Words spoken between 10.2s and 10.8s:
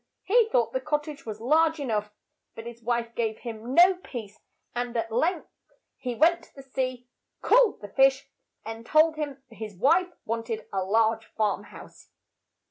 want ed